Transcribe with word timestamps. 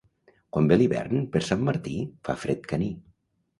Quan 0.55 0.69
ve 0.71 0.77
l'hivern 0.81 1.27
per 1.35 1.43
Sant 1.49 1.63
Martí, 1.69 1.95
fa 2.29 2.39
fred 2.47 2.69
caní. 2.75 2.93